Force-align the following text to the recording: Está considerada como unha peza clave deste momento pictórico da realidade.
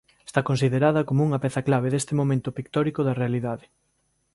Está 0.29 0.39
considerada 0.49 1.01
como 1.09 1.21
unha 1.27 1.41
peza 1.43 1.65
clave 1.67 1.91
deste 1.93 2.13
momento 2.19 2.55
pictórico 2.57 3.01
da 3.03 3.17
realidade. 3.21 3.65